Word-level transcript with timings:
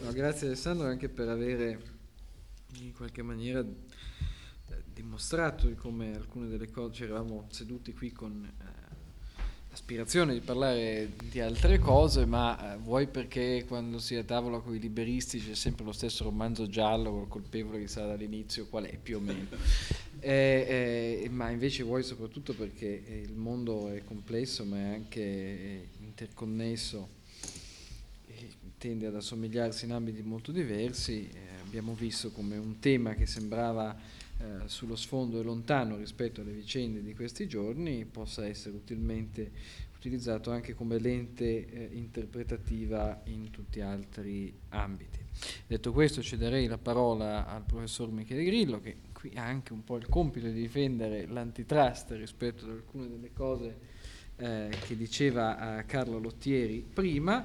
No, 0.00 0.12
grazie 0.12 0.46
Alessandro 0.46 0.86
anche 0.86 1.08
per 1.08 1.28
avere 1.28 1.80
in 2.80 2.92
qualche 2.92 3.22
maniera 3.22 3.60
eh, 3.60 4.82
dimostrato 4.92 5.68
come 5.74 6.14
alcune 6.14 6.46
delle 6.46 6.70
cose, 6.70 6.94
ci 6.94 7.02
eravamo 7.02 7.46
seduti 7.50 7.92
qui 7.92 8.12
con 8.12 8.44
eh, 8.44 8.64
l'aspirazione 9.70 10.34
di 10.34 10.40
parlare 10.40 11.10
di 11.28 11.40
altre 11.40 11.80
cose, 11.80 12.26
ma 12.26 12.74
eh, 12.74 12.76
vuoi 12.78 13.08
perché 13.08 13.64
quando 13.66 13.98
si 13.98 14.14
è 14.14 14.18
a 14.18 14.24
tavola 14.24 14.60
con 14.60 14.76
i 14.76 14.78
liberisti 14.78 15.40
c'è 15.40 15.54
sempre 15.54 15.84
lo 15.84 15.92
stesso 15.92 16.22
romanzo 16.22 16.68
giallo 16.68 17.10
col 17.10 17.28
colpevole 17.28 17.80
che 17.80 17.88
sa 17.88 18.06
dall'inizio 18.06 18.68
qual 18.68 18.84
è 18.84 18.96
più 18.96 19.16
o 19.16 19.20
meno. 19.20 19.46
Eh, 20.20 21.22
eh, 21.22 21.28
ma 21.28 21.48
invece 21.50 21.84
vuoi 21.84 22.02
soprattutto 22.02 22.52
perché 22.52 23.04
eh, 23.06 23.20
il 23.20 23.36
mondo 23.36 23.88
è 23.88 24.02
complesso 24.02 24.64
ma 24.64 24.76
è 24.76 24.94
anche 24.94 25.90
interconnesso 26.00 27.17
tende 28.78 29.06
ad 29.06 29.14
assomigliarsi 29.16 29.84
in 29.84 29.92
ambiti 29.92 30.22
molto 30.22 30.52
diversi. 30.52 31.28
Eh, 31.28 31.60
abbiamo 31.62 31.94
visto 31.94 32.30
come 32.30 32.56
un 32.56 32.78
tema 32.78 33.14
che 33.14 33.26
sembrava 33.26 33.94
eh, 34.38 34.44
sullo 34.66 34.96
sfondo 34.96 35.40
e 35.40 35.42
lontano 35.42 35.96
rispetto 35.96 36.40
alle 36.40 36.52
vicende 36.52 37.02
di 37.02 37.14
questi 37.14 37.46
giorni 37.46 38.04
possa 38.04 38.46
essere 38.46 38.76
utilmente 38.76 39.50
utilizzato 39.98 40.52
anche 40.52 40.74
come 40.74 41.00
lente 41.00 41.90
interpretativa 41.92 43.20
in 43.24 43.50
tutti 43.50 43.80
altri 43.80 44.56
ambiti. 44.68 45.18
Detto 45.66 45.92
questo 45.92 46.22
cederei 46.22 46.68
la 46.68 46.78
parola 46.78 47.46
al 47.46 47.64
professor 47.64 48.08
Michele 48.10 48.44
Grillo 48.44 48.80
che 48.80 48.98
qui 49.12 49.32
ha 49.34 49.44
anche 49.44 49.72
un 49.72 49.82
po' 49.82 49.96
il 49.96 50.08
compito 50.08 50.46
di 50.46 50.60
difendere 50.60 51.26
l'antitrust 51.26 52.12
rispetto 52.12 52.64
ad 52.64 52.70
alcune 52.70 53.08
delle 53.08 53.32
cose 53.32 53.96
eh, 54.36 54.68
che 54.86 54.96
diceva 54.96 55.80
eh, 55.80 55.86
Carlo 55.86 56.18
Lottieri 56.18 56.86
prima, 56.92 57.44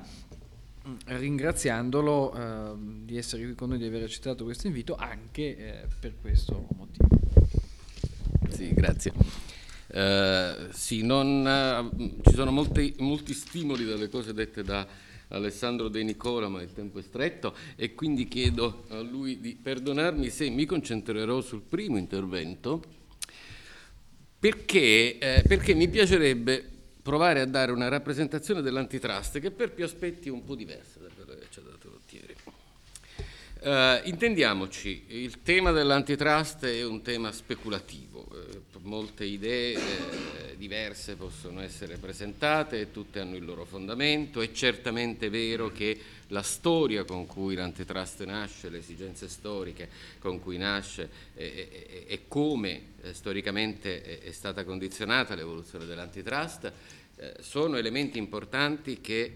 ringraziandolo 1.06 2.34
eh, 2.34 2.76
di 3.06 3.18
essere 3.18 3.44
qui 3.44 3.56
con 3.56 3.70
noi, 3.70 3.78
di 3.78 3.86
aver 3.86 4.04
accettato 4.04 4.44
questo 4.44 4.68
invito 4.68 4.96
anche 4.96 5.58
eh, 5.58 5.88
per 6.00 6.14
questo 6.20 6.68
motivo. 6.76 7.08
Sì, 8.50 8.74
grazie. 8.74 9.14
Uh, 9.94 10.72
sì, 10.72 11.04
non, 11.04 11.46
uh, 11.46 12.22
ci 12.28 12.34
sono 12.34 12.50
molti, 12.50 12.96
molti, 13.00 13.34
stimoli 13.34 13.86
dalle 13.86 14.10
cose 14.10 14.34
dette 14.34 14.64
da 14.64 14.88
Alessandro 15.28 15.88
De 15.88 16.02
Nicola, 16.04 16.50
ma 16.50 16.62
il 16.62 16.74
tempo 16.74 16.98
è 16.98 17.04
stretto 17.04 17.56
e 17.76 17.94
quindi 17.94 18.28
chiedo 18.28 18.86
a 18.90 19.02
lui 19.02 19.40
di 19.40 19.56
perdonarmi 19.56 20.30
se 20.30 20.50
mi 20.50 20.66
concentrerò 20.66 21.42
sul 21.42 21.62
primo 21.62 21.98
intervento, 21.98 22.82
perché, 24.40 25.18
eh, 25.20 25.44
perché 25.48 25.76
mi 25.76 25.88
piacerebbe 25.88 26.73
provare 27.04 27.42
a 27.42 27.46
dare 27.46 27.72
una 27.72 27.90
rappresentazione 27.90 28.62
dell'antitrust 28.62 29.40
che 29.40 29.52
per 29.52 29.72
più 29.72 29.84
aspetti 29.84 30.30
è 30.30 30.32
un 30.32 30.44
po' 30.46 30.56
diversa 30.56 31.00
da 31.00 31.10
quella 31.14 31.38
che 31.38 31.48
ci 31.50 31.60
ha 31.60 31.62
dato 31.62 31.90
Lottieri. 31.90 32.36
Uh, 33.64 34.08
intendiamoci, 34.08 35.06
il 35.08 35.42
tema 35.42 35.72
dell'antitrust 35.72 36.66
è 36.66 36.84
un 36.84 37.02
tema 37.02 37.32
speculativo, 37.32 38.13
eh, 38.13 38.13
molte 38.84 39.24
idee 39.24 39.76
eh, 39.76 40.58
diverse 40.58 41.16
possono 41.16 41.62
essere 41.62 41.98
presentate 41.98 42.82
e 42.82 42.92
tutte 42.92 43.20
hanno 43.20 43.36
il 43.36 43.46
loro 43.46 43.66
fondamento, 43.66 44.42
è 44.42 44.52
certamente 44.52 45.30
vero 45.30 45.72
che 45.72 45.98
la 46.28 46.42
storia 46.42 47.04
con 47.04 47.26
cui 47.26 47.56
l'antitrust 47.56 48.24
nasce, 48.26 48.70
le 48.70 48.80
esigenze 48.80 49.28
storiche 49.28 49.90
con 50.20 50.40
cui 50.40 50.58
nasce 50.58 51.10
e, 51.36 52.24
come 52.28 52.82
eh, 53.02 53.14
storicamente 53.14 54.22
è, 54.22 54.32
stata 54.32 54.64
condizionata 54.64 55.36
l'evoluzione 55.36 55.86
dell'antitrust 55.86 56.72
eh, 57.16 57.36
sono 57.40 57.78
elementi 57.78 58.18
importanti 58.18 59.00
che 59.00 59.34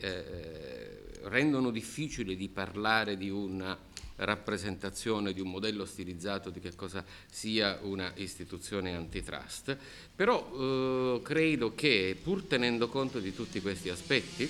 rendono 1.24 1.72
difficile 1.72 2.36
di 2.36 2.48
parlare 2.48 3.18
di 3.18 3.30
una 3.30 3.78
rappresentazione 4.18 5.34
di 5.34 5.42
un 5.42 5.50
modello 5.50 5.86
stilizzato 5.86 6.50
di 6.50 6.60
che 6.60 6.76
cosa 6.76 7.04
sia 7.30 7.80
una 7.82 8.12
istituzione 8.16 8.96
antitrust, 8.96 9.78
però 10.16 10.50
eh, 10.54 11.22
credo 11.24 11.74
che 11.76 12.18
pur 12.22 12.44
tenendo 12.44 12.88
conto 12.90 13.20
di 13.20 13.34
tutti 13.34 13.62
questi 13.62 13.90
aspetti 13.90 14.50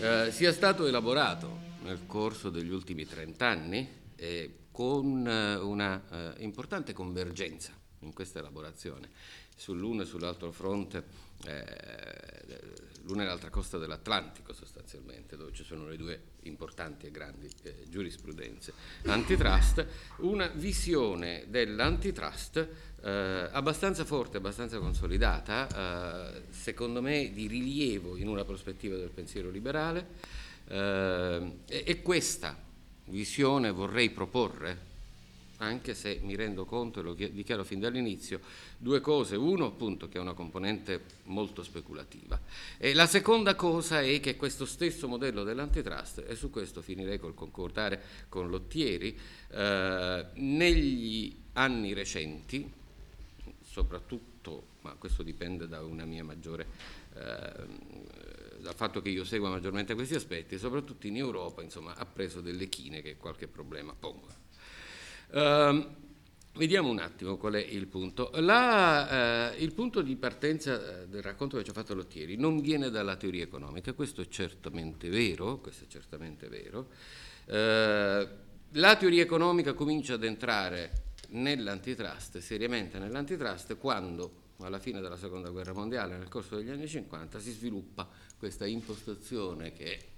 eh, 0.00 0.30
sia 0.30 0.52
stato 0.52 0.86
elaborato 0.86 1.66
nel 1.82 2.00
corso 2.06 2.50
degli 2.50 2.70
ultimi 2.70 3.06
30 3.06 3.46
anni 3.46 3.88
eh, 4.16 4.52
con 4.70 5.26
una 5.26 6.34
eh, 6.36 6.42
importante 6.44 6.92
convergenza 6.92 7.72
in 8.00 8.12
questa 8.12 8.38
elaborazione. 8.38 9.10
Sull'uno 9.56 10.02
e 10.02 10.04
sull'altro 10.04 10.52
fronte 10.52 11.04
eh, 11.44 12.60
l'una 13.02 13.22
e 13.22 13.26
l'altra 13.26 13.50
costa 13.50 13.78
dell'Atlantico 13.78 14.52
sostanzialmente, 14.52 15.36
dove 15.36 15.52
ci 15.52 15.64
sono 15.64 15.88
le 15.88 15.96
due 15.96 16.20
importanti 16.42 17.06
e 17.06 17.10
grandi 17.10 17.48
eh, 17.62 17.84
giurisprudenze. 17.88 18.72
Antitrust, 19.06 19.86
una 20.18 20.46
visione 20.48 21.46
dell'antitrust 21.48 22.68
eh, 23.00 23.48
abbastanza 23.50 24.04
forte, 24.04 24.36
abbastanza 24.36 24.78
consolidata, 24.78 26.34
eh, 26.36 26.42
secondo 26.50 27.00
me 27.00 27.32
di 27.32 27.46
rilievo 27.46 28.16
in 28.16 28.28
una 28.28 28.44
prospettiva 28.44 28.96
del 28.96 29.10
pensiero 29.10 29.50
liberale 29.50 30.06
eh, 30.66 31.52
e, 31.66 31.84
e 31.86 32.02
questa 32.02 32.56
visione 33.06 33.70
vorrei 33.70 34.10
proporre 34.10 34.87
anche 35.58 35.94
se 35.94 36.20
mi 36.22 36.34
rendo 36.36 36.64
conto 36.64 37.00
e 37.00 37.02
lo 37.02 37.14
dichiaro 37.14 37.64
fin 37.64 37.80
dall'inizio, 37.80 38.40
due 38.76 39.00
cose. 39.00 39.36
Uno, 39.36 39.66
appunto, 39.66 40.08
che 40.08 40.18
è 40.18 40.20
una 40.20 40.34
componente 40.34 41.02
molto 41.24 41.62
speculativa. 41.62 42.40
E 42.76 42.94
la 42.94 43.06
seconda 43.06 43.54
cosa 43.54 44.00
è 44.00 44.20
che 44.20 44.36
questo 44.36 44.66
stesso 44.66 45.08
modello 45.08 45.44
dell'antitrust, 45.44 46.24
e 46.26 46.34
su 46.34 46.50
questo 46.50 46.82
finirei 46.82 47.18
col 47.18 47.34
concordare 47.34 48.02
con 48.28 48.48
Lottieri, 48.48 49.18
eh, 49.50 50.26
negli 50.34 51.34
anni 51.54 51.92
recenti, 51.92 52.70
soprattutto, 53.64 54.66
ma 54.82 54.92
questo 54.92 55.22
dipende 55.22 55.68
da 55.68 55.82
una 55.82 56.04
mia 56.04 56.24
maggiore... 56.24 56.66
Eh, 57.14 58.36
dal 58.58 58.74
fatto 58.74 59.00
che 59.00 59.08
io 59.08 59.24
segua 59.24 59.50
maggiormente 59.50 59.94
questi 59.94 60.16
aspetti, 60.16 60.58
soprattutto 60.58 61.06
in 61.06 61.16
Europa, 61.16 61.62
insomma, 61.62 61.94
ha 61.94 62.04
preso 62.04 62.40
delle 62.40 62.68
chine 62.68 63.00
che 63.02 63.16
qualche 63.16 63.46
problema 63.46 63.94
pongono. 63.96 64.34
Uh, 65.30 65.86
vediamo 66.54 66.88
un 66.88 66.98
attimo 66.98 67.36
qual 67.36 67.54
è 67.54 67.64
il 67.64 67.86
punto. 67.86 68.30
La, 68.34 69.52
uh, 69.52 69.62
il 69.62 69.72
punto 69.74 70.00
di 70.00 70.16
partenza 70.16 71.02
eh, 71.02 71.08
del 71.08 71.22
racconto 71.22 71.56
che 71.56 71.64
ci 71.64 71.70
ha 71.70 71.74
fatto 71.74 71.94
Lottieri 71.94 72.36
non 72.36 72.60
viene 72.60 72.90
dalla 72.90 73.16
teoria 73.16 73.44
economica, 73.44 73.92
questo 73.92 74.20
è 74.22 74.28
certamente 74.28 75.08
vero, 75.08 75.58
questo 75.58 75.84
è 75.84 75.86
certamente 75.86 76.48
vero. 76.48 76.88
Uh, 77.46 78.46
la 78.72 78.96
teoria 78.96 79.22
economica 79.22 79.72
comincia 79.72 80.14
ad 80.14 80.24
entrare 80.24 81.06
nell'antitrust, 81.30 82.38
seriamente 82.38 82.98
nell'antitrust, 82.98 83.76
quando 83.76 84.46
alla 84.60 84.78
fine 84.78 85.00
della 85.00 85.16
seconda 85.16 85.50
guerra 85.50 85.72
mondiale, 85.72 86.16
nel 86.16 86.28
corso 86.28 86.56
degli 86.56 86.70
anni 86.70 86.88
50, 86.88 87.38
si 87.38 87.52
sviluppa 87.52 88.08
questa 88.36 88.66
impostazione 88.66 89.72
che 89.72 90.16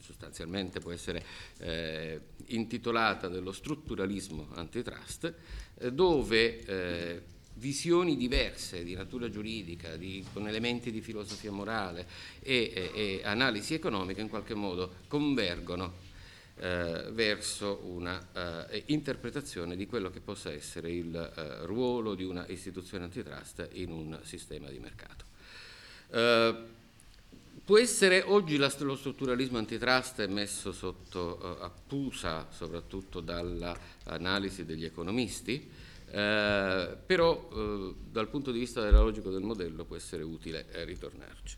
sostanzialmente 0.00 0.80
può 0.80 0.92
essere 0.92 1.24
eh, 1.58 2.20
intitolata 2.46 3.28
dello 3.28 3.52
strutturalismo 3.52 4.48
antitrust, 4.54 5.34
eh, 5.78 5.92
dove 5.92 6.64
eh, 6.64 7.22
visioni 7.54 8.16
diverse 8.16 8.84
di 8.84 8.94
natura 8.94 9.28
giuridica, 9.28 9.96
di, 9.96 10.24
con 10.32 10.46
elementi 10.46 10.92
di 10.92 11.00
filosofia 11.00 11.50
morale 11.50 12.06
e, 12.40 12.72
e, 12.74 12.90
e 12.94 13.20
analisi 13.24 13.74
economica 13.74 14.20
in 14.20 14.28
qualche 14.28 14.54
modo 14.54 14.96
convergono 15.08 16.04
eh, 16.58 17.08
verso 17.12 17.80
una 17.84 18.66
eh, 18.70 18.84
interpretazione 18.86 19.76
di 19.76 19.86
quello 19.86 20.10
che 20.10 20.20
possa 20.20 20.52
essere 20.52 20.90
il 20.90 21.14
ruolo 21.64 22.14
di 22.14 22.24
una 22.24 22.46
istituzione 22.48 23.04
antitrust 23.04 23.68
in 23.72 23.90
un 23.90 24.18
sistema 24.22 24.68
di 24.68 24.78
mercato. 24.78 25.24
Eh, 27.36 27.46
Può 27.66 27.78
essere 27.78 28.22
oggi 28.22 28.56
lo 28.58 28.68
strutturalismo 28.68 29.58
antitrust 29.58 30.20
è 30.20 30.28
messo 30.28 30.70
sotto 30.70 31.36
uh, 31.42 31.64
accusa 31.64 32.46
soprattutto 32.52 33.20
dall'analisi 33.20 34.64
degli 34.64 34.84
economisti, 34.84 35.68
eh, 36.08 36.96
però 37.04 37.48
eh, 37.52 37.94
dal 38.08 38.28
punto 38.28 38.52
di 38.52 38.60
vista 38.60 38.80
della 38.80 39.00
logica 39.00 39.30
del 39.30 39.42
modello 39.42 39.84
può 39.84 39.96
essere 39.96 40.22
utile 40.22 40.66
eh, 40.70 40.84
ritornarci. 40.84 41.56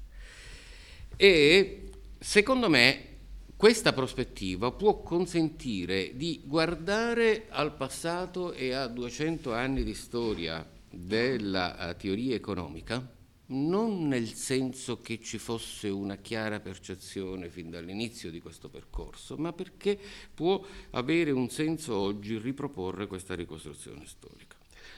E 1.15 1.91
secondo 2.19 2.71
me 2.71 3.17
questa 3.55 3.93
prospettiva 3.93 4.73
può 4.73 5.03
consentire 5.03 6.17
di 6.17 6.41
guardare 6.47 7.49
al 7.51 7.75
passato 7.75 8.55
e 8.55 8.73
a 8.73 8.87
200 8.87 9.53
anni 9.53 9.85
di 9.85 9.93
storia 9.93 10.67
della 10.91 11.91
uh, 11.91 12.01
teoria 12.01 12.35
economica 12.35 13.17
non 13.51 14.09
nel 14.09 14.29
senso 14.35 15.01
che 15.01 15.21
ci 15.21 15.39
fosse 15.39 15.89
una 15.89 16.17
chiara 16.17 16.61
percezione 16.61 17.49
fin 17.49 17.71
dall'inizio 17.71 18.31
di 18.31 18.41
questo 18.41 18.69
percorso, 18.69 19.37
ma 19.37 19.53
perché 19.53 19.99
può 20.35 20.63
avere 20.91 21.31
un 21.31 21.49
senso 21.49 21.97
oggi 21.97 22.39
riproporre 22.39 23.07
questa 23.07 23.35
ricostruzione 23.35 24.07
storica. 24.07 24.57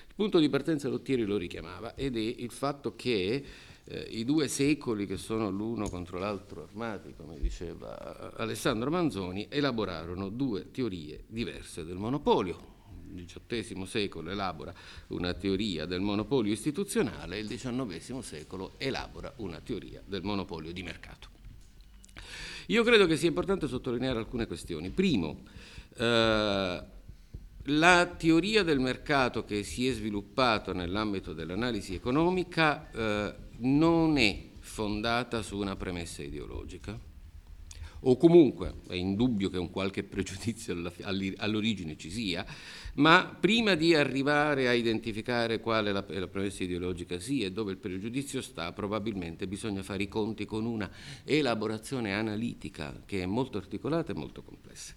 Il 0.09 0.15
punto 0.15 0.39
di 0.39 0.49
partenza 0.49 0.89
Lottieri 0.89 1.25
lo 1.25 1.37
richiamava 1.37 1.95
ed 1.95 2.17
è 2.17 2.21
il 2.21 2.51
fatto 2.51 2.97
che 2.97 3.45
eh, 3.85 4.07
i 4.11 4.25
due 4.25 4.49
secoli 4.49 5.07
che 5.07 5.17
sono 5.17 5.51
l'uno 5.51 5.89
contro 5.89 6.19
l'altro 6.19 6.65
armati, 6.65 7.15
come 7.17 7.39
diceva 7.39 8.35
Alessandro 8.37 8.91
Manzoni, 8.91 9.47
elaborarono 9.49 10.29
due 10.29 10.71
teorie 10.71 11.25
diverse 11.27 11.85
del 11.85 11.97
monopolio. 11.97 12.79
XVIII 13.15 13.87
secolo 13.87 14.31
elabora 14.31 14.75
una 15.09 15.35
teoria 15.35 15.87
del 15.87 16.01
monopolio 16.01 16.53
istituzionale, 16.53 17.39
il 17.39 17.49
XIX 17.49 18.19
secolo 18.19 18.75
elabora 18.79 19.33
una 19.37 19.61
teoria 19.61 20.03
del 20.05 20.23
monopolio 20.23 20.73
di 20.73 20.83
mercato. 20.83 21.29
Io 22.67 22.85
credo 22.85 23.07
che 23.07 23.17
sia 23.17 23.29
importante 23.29 23.67
sottolineare 23.67 24.19
alcune 24.19 24.47
questioni. 24.47 24.91
Primo, 24.91 25.43
eh, 25.97 26.83
la 27.65 28.07
teoria 28.17 28.63
del 28.63 28.79
mercato 28.79 29.45
che 29.45 29.65
si 29.65 29.89
è 29.89 29.93
sviluppata 29.93 30.73
nell'ambito 30.73 31.33
dell'analisi 31.33 31.95
economica 31.95 32.91
eh, 32.91 33.35
non 33.59 34.17
è 34.19 34.49
fondata 34.61 35.43
su 35.43 35.59
una 35.59 35.77
premessa 35.77 36.23
ideologica, 36.23 36.99
o 38.01 38.17
comunque 38.17 38.75
è 38.89 38.95
indubbio 38.95 39.51
che 39.51 39.59
un 39.59 39.71
qualche 39.71 40.03
pregiudizio 40.05 40.75
all'origine 41.37 41.97
ci 41.97 42.11
sia, 42.11 42.45
ma 42.95 43.37
prima 43.39 43.75
di 43.75 43.95
arrivare 43.95 44.69
a 44.69 44.73
identificare 44.73 45.61
quale 45.61 45.93
la, 45.93 46.05
la 46.09 46.29
premessa 46.29 46.63
ideologica 46.63 47.19
sia 47.19 47.47
e 47.47 47.53
dove 47.53 47.73
il 47.73 47.79
pregiudizio 47.79 48.41
sta, 48.41 48.73
probabilmente 48.73 49.47
bisogna 49.47 49.83
fare 49.83 50.05
i 50.05 50.09
conti 50.09 50.45
con 50.45 50.65
una 50.65 50.91
elaborazione 51.25 52.15
analitica 52.15 53.03
che 53.05 53.23
è 53.23 53.27
molto 53.27 53.59
articolata 53.59 54.13
e 54.13 54.15
molto 54.15 54.43
complessa. 54.43 54.95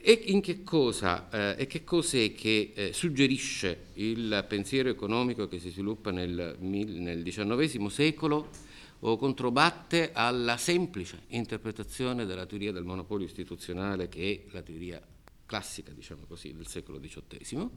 E 0.00 0.12
in 0.26 0.40
che 0.40 0.62
cosa 0.62 1.28
eh, 1.56 1.62
e 1.62 1.66
che 1.66 1.82
cos'è 1.82 2.32
che 2.32 2.72
eh, 2.72 2.92
suggerisce 2.92 3.86
il 3.94 4.44
pensiero 4.48 4.88
economico 4.88 5.48
che 5.48 5.58
si 5.58 5.70
sviluppa 5.70 6.12
nel, 6.12 6.56
nel 6.60 7.22
XIX 7.24 7.86
secolo 7.86 8.48
o 9.00 9.16
controbatte 9.16 10.10
alla 10.12 10.56
semplice 10.56 11.22
interpretazione 11.28 12.26
della 12.26 12.46
teoria 12.46 12.72
del 12.72 12.84
monopolio 12.84 13.26
istituzionale 13.26 14.08
che 14.08 14.44
è 14.46 14.52
la 14.52 14.62
teoria 14.62 15.00
classica, 15.46 15.92
diciamo 15.92 16.24
così, 16.26 16.52
del 16.52 16.66
secolo 16.66 17.00
XVIII, 17.00 17.68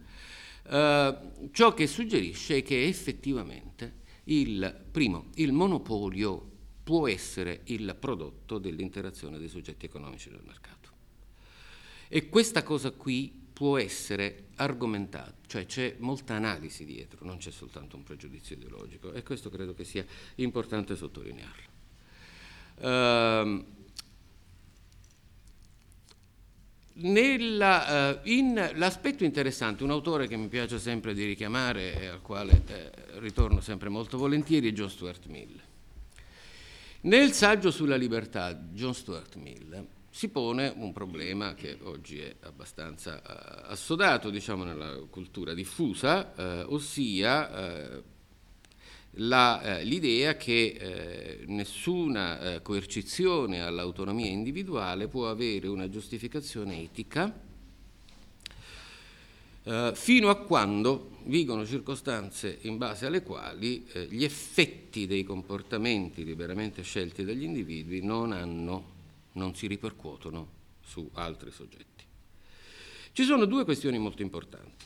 eh, 0.68 1.18
ciò 1.52 1.74
che 1.74 1.88
suggerisce 1.88 2.58
è 2.58 2.64
che 2.64 2.86
effettivamente 2.86 4.00
il, 4.26 4.86
primo, 4.92 5.30
il 5.36 5.52
monopolio 5.52 6.50
può 6.84 7.08
essere 7.08 7.62
il 7.66 7.96
prodotto 8.00 8.58
dell'interazione 8.58 9.38
dei 9.38 9.48
soggetti 9.48 9.86
economici 9.86 10.30
nel 10.30 10.42
mercato. 10.46 10.90
E 12.08 12.28
questa 12.30 12.64
cosa 12.64 12.92
qui 12.92 13.41
può 13.62 13.78
essere 13.78 14.46
argomentata, 14.56 15.36
cioè 15.46 15.68
c'è 15.68 15.98
molta 16.00 16.34
analisi 16.34 16.84
dietro, 16.84 17.24
non 17.28 17.38
c'è 17.38 17.52
soltanto 17.52 17.96
un 17.96 18.02
pregiudizio 18.02 18.56
ideologico 18.56 19.14
e 19.14 19.22
questo 19.22 19.52
credo 19.52 19.76
che 19.76 19.84
sia 19.84 20.04
importante 20.38 20.96
sottolinearlo. 20.96 21.70
Uh, 22.78 23.64
nella, 27.04 28.14
uh, 28.14 28.20
in, 28.24 28.72
l'aspetto 28.74 29.24
interessante, 29.26 29.84
un 29.84 29.92
autore 29.92 30.26
che 30.26 30.38
mi 30.38 30.48
piace 30.48 30.80
sempre 30.80 31.14
di 31.14 31.24
richiamare 31.24 32.02
e 32.02 32.08
al 32.08 32.22
quale 32.24 32.64
eh, 32.66 32.92
ritorno 33.20 33.62
sempre 33.62 33.90
molto 33.90 34.18
volentieri 34.18 34.72
è 34.72 34.74
John 34.74 34.90
Stuart 34.90 35.28
Mill. 35.28 35.62
Nel 37.02 37.32
saggio 37.32 37.70
sulla 37.70 37.96
libertà, 37.96 38.56
John 38.56 38.96
Stuart 38.96 39.36
Mill 39.36 40.00
si 40.14 40.28
pone 40.28 40.72
un 40.76 40.92
problema 40.92 41.54
che 41.54 41.78
oggi 41.84 42.20
è 42.20 42.36
abbastanza 42.42 43.22
uh, 43.26 43.72
assodato 43.72 44.30
diciamo, 44.30 44.66
nella 44.66 44.98
cultura 45.10 45.54
diffusa, 45.54 46.34
uh, 46.36 46.74
ossia 46.74 47.96
uh, 47.96 48.04
la, 49.16 49.80
l'idea 49.82 50.36
che 50.38 51.44
nessuna 51.48 52.62
coercizione 52.62 53.62
all'autonomia 53.62 54.30
individuale 54.30 55.10
può 55.10 55.30
avere 55.30 55.68
una 55.68 55.90
giustificazione 55.90 56.80
etica 56.80 57.38
fino 59.92 60.30
a 60.30 60.38
quando 60.38 61.18
vigono 61.26 61.66
circostanze 61.66 62.60
in 62.62 62.78
base 62.78 63.06
alle 63.06 63.22
quali 63.22 63.86
gli 64.08 64.24
effetti 64.24 65.06
dei 65.08 65.26
comportamenti 65.26 66.24
liberamente 66.24 66.82
scelti 66.82 67.26
dagli 67.26 67.44
individui 67.44 68.02
non 68.02 68.32
hanno 68.32 68.91
non 69.34 69.56
si 69.56 69.68
ripercuotono 69.68 70.60
su 70.82 71.10
altri 71.14 71.52
soggetti. 71.52 72.06
Ci 73.14 73.24
sono 73.24 73.46
due 73.46 73.64
questioni 73.64 73.98
molto 73.98 74.22
importanti. 74.22 74.86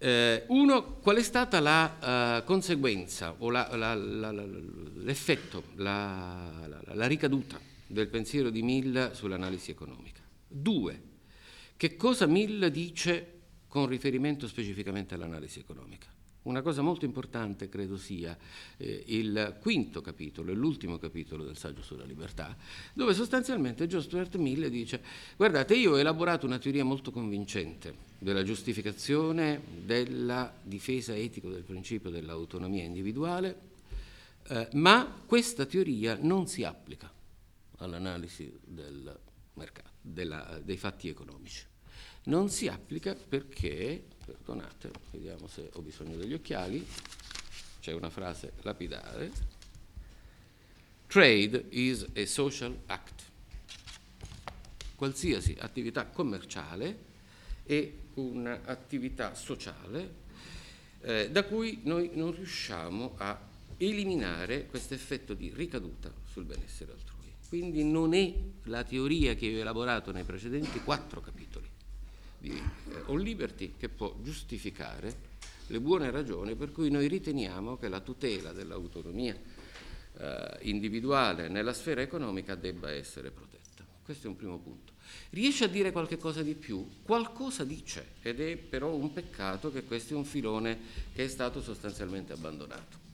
Eh, 0.00 0.44
uno, 0.48 0.94
qual 0.98 1.16
è 1.16 1.22
stata 1.22 1.58
la 1.58 2.38
uh, 2.40 2.44
conseguenza 2.44 3.34
o 3.38 3.50
la, 3.50 3.68
la, 3.74 3.94
la, 3.94 4.30
l'effetto, 4.30 5.64
la, 5.74 7.06
ricaduta 7.06 7.58
del 7.86 8.08
pensiero 8.08 8.50
di 8.50 8.62
Mill 8.62 9.12
sull'analisi 9.12 9.72
economica? 9.72 10.22
Due, 10.46 11.02
che 11.76 11.96
cosa 11.96 12.26
Mill 12.26 12.66
dice 12.68 13.40
con 13.66 13.86
riferimento 13.86 14.46
specificamente 14.46 15.14
all'analisi 15.14 15.58
economica? 15.58 16.17
Una 16.42 16.62
cosa 16.62 16.82
molto 16.82 17.04
importante 17.04 17.68
credo 17.68 17.98
sia 17.98 18.36
eh, 18.76 19.04
il 19.08 19.58
quinto 19.60 20.00
capitolo, 20.00 20.52
l'ultimo 20.54 20.96
capitolo 20.96 21.44
del 21.44 21.56
saggio 21.56 21.82
sulla 21.82 22.04
libertà, 22.04 22.56
dove 22.94 23.12
sostanzialmente 23.12 23.86
John 23.86 24.00
Stuart 24.00 24.36
Mill 24.36 24.66
dice 24.68 25.02
guardate 25.36 25.74
io 25.74 25.92
ho 25.92 25.98
elaborato 25.98 26.46
una 26.46 26.58
teoria 26.58 26.84
molto 26.84 27.10
convincente 27.10 28.06
della 28.18 28.42
giustificazione 28.42 29.60
della 29.84 30.52
difesa 30.62 31.14
etica 31.14 31.48
del 31.48 31.64
principio 31.64 32.08
dell'autonomia 32.08 32.84
individuale, 32.84 33.60
eh, 34.48 34.68
ma 34.72 35.22
questa 35.26 35.66
teoria 35.66 36.16
non 36.20 36.46
si 36.46 36.64
applica 36.64 37.12
all'analisi 37.78 38.58
del 38.64 39.18
mercato, 39.54 39.90
della, 40.00 40.60
dei 40.64 40.76
fatti 40.76 41.08
economici. 41.08 41.64
Non 42.24 42.48
si 42.48 42.68
applica 42.68 43.14
perché 43.14 44.04
perdonate, 44.28 44.90
vediamo 45.10 45.46
se 45.48 45.70
ho 45.72 45.80
bisogno 45.80 46.16
degli 46.16 46.34
occhiali, 46.34 46.86
c'è 47.80 47.92
una 47.92 48.10
frase 48.10 48.52
lapidare, 48.62 49.30
trade 51.06 51.64
is 51.70 52.06
a 52.14 52.26
social 52.26 52.78
act. 52.86 53.22
Qualsiasi 54.94 55.56
attività 55.58 56.06
commerciale 56.06 57.06
è 57.62 57.90
un'attività 58.14 59.34
sociale 59.34 60.26
eh, 61.00 61.30
da 61.30 61.44
cui 61.44 61.80
noi 61.84 62.10
non 62.12 62.34
riusciamo 62.34 63.14
a 63.16 63.40
eliminare 63.78 64.66
questo 64.66 64.92
effetto 64.92 65.32
di 65.32 65.50
ricaduta 65.54 66.12
sul 66.30 66.44
benessere 66.44 66.92
altrui. 66.92 67.32
Quindi 67.48 67.82
non 67.84 68.12
è 68.12 68.34
la 68.64 68.84
teoria 68.84 69.34
che 69.34 69.46
ho 69.54 69.60
elaborato 69.60 70.12
nei 70.12 70.24
precedenti 70.24 70.80
quattro 70.80 71.22
capitoli 71.22 71.76
di 72.38 72.50
eh, 72.50 73.02
On 73.06 73.20
Liberty 73.20 73.74
che 73.76 73.88
può 73.88 74.16
giustificare 74.22 75.26
le 75.66 75.80
buone 75.80 76.10
ragioni 76.10 76.54
per 76.54 76.72
cui 76.72 76.90
noi 76.90 77.08
riteniamo 77.08 77.76
che 77.76 77.88
la 77.88 78.00
tutela 78.00 78.52
dell'autonomia 78.52 79.36
eh, 80.18 80.58
individuale 80.62 81.48
nella 81.48 81.72
sfera 81.72 82.00
economica 82.00 82.54
debba 82.54 82.90
essere 82.90 83.30
protetta. 83.30 83.84
Questo 84.02 84.26
è 84.26 84.30
un 84.30 84.36
primo 84.36 84.58
punto. 84.58 84.92
Riesce 85.30 85.64
a 85.64 85.68
dire 85.68 85.92
qualche 85.92 86.16
cosa 86.16 86.42
di 86.42 86.54
più? 86.54 86.86
Qualcosa 87.02 87.64
dice 87.64 88.14
ed 88.22 88.40
è 88.40 88.56
però 88.56 88.94
un 88.94 89.12
peccato 89.12 89.70
che 89.70 89.84
questo 89.84 90.14
è 90.14 90.16
un 90.16 90.24
filone 90.24 90.78
che 91.12 91.24
è 91.24 91.28
stato 91.28 91.60
sostanzialmente 91.60 92.32
abbandonato. 92.32 93.07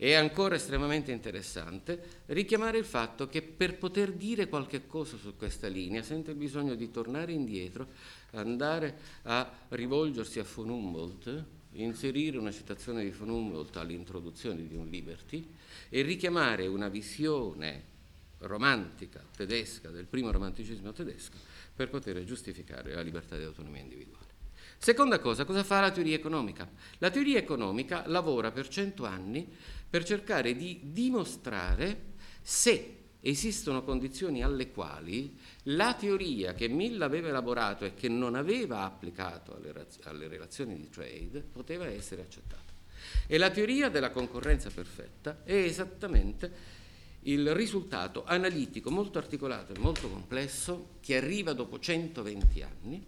È 0.00 0.12
ancora 0.12 0.54
estremamente 0.54 1.10
interessante 1.10 2.22
richiamare 2.26 2.78
il 2.78 2.84
fatto 2.84 3.26
che 3.26 3.42
per 3.42 3.78
poter 3.78 4.12
dire 4.12 4.48
qualche 4.48 4.86
cosa 4.86 5.16
su 5.16 5.34
questa 5.34 5.66
linea 5.66 6.04
sente 6.04 6.30
il 6.30 6.36
bisogno 6.36 6.76
di 6.76 6.88
tornare 6.92 7.32
indietro, 7.32 7.88
andare 8.30 8.96
a 9.22 9.52
rivolgersi 9.70 10.38
a 10.38 10.46
von 10.54 10.68
Humboldt, 10.68 11.44
inserire 11.72 12.38
una 12.38 12.52
citazione 12.52 13.02
di 13.02 13.10
von 13.10 13.30
Humboldt 13.30 13.76
all'introduzione 13.76 14.68
di 14.68 14.76
un 14.76 14.86
Liberty 14.86 15.44
e 15.88 16.02
richiamare 16.02 16.68
una 16.68 16.86
visione 16.86 17.82
romantica 18.38 19.20
tedesca, 19.36 19.90
del 19.90 20.06
primo 20.06 20.30
romanticismo 20.30 20.92
tedesco, 20.92 21.38
per 21.74 21.90
poter 21.90 22.22
giustificare 22.22 22.94
la 22.94 23.02
libertà 23.02 23.36
di 23.36 23.42
autonomia 23.42 23.82
individuale. 23.82 24.26
Seconda 24.80 25.18
cosa, 25.18 25.44
cosa 25.44 25.64
fa 25.64 25.80
la 25.80 25.90
teoria 25.90 26.14
economica? 26.14 26.70
La 26.98 27.10
teoria 27.10 27.38
economica 27.38 28.06
lavora 28.06 28.52
per 28.52 28.68
cento 28.68 29.06
anni 29.06 29.44
per 29.88 30.04
cercare 30.04 30.54
di 30.54 30.80
dimostrare 30.84 32.06
se 32.42 32.96
esistono 33.20 33.82
condizioni 33.82 34.42
alle 34.42 34.70
quali 34.70 35.36
la 35.64 35.94
teoria 35.94 36.54
che 36.54 36.68
Mill 36.68 37.00
aveva 37.02 37.28
elaborato 37.28 37.84
e 37.84 37.94
che 37.94 38.08
non 38.08 38.34
aveva 38.34 38.82
applicato 38.82 39.56
alle, 39.56 39.86
alle 40.04 40.28
relazioni 40.28 40.76
di 40.76 40.88
trade 40.88 41.40
poteva 41.40 41.86
essere 41.86 42.22
accettata. 42.22 42.72
E 43.26 43.38
la 43.38 43.50
teoria 43.50 43.88
della 43.88 44.10
concorrenza 44.10 44.70
perfetta 44.70 45.42
è 45.44 45.54
esattamente 45.54 46.76
il 47.22 47.54
risultato 47.54 48.24
analitico 48.24 48.90
molto 48.90 49.18
articolato 49.18 49.74
e 49.74 49.78
molto 49.78 50.08
complesso 50.08 50.96
che 51.00 51.16
arriva 51.16 51.52
dopo 51.52 51.78
120 51.78 52.62
anni 52.62 53.04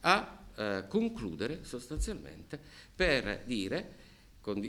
a 0.00 0.44
eh, 0.54 0.84
concludere 0.88 1.64
sostanzialmente 1.64 2.60
per 2.94 3.42
dire 3.46 4.06